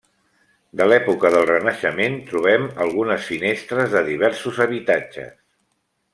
[0.79, 5.31] De l'època del Renaixement trobem algunes finestres de diversos habitatges.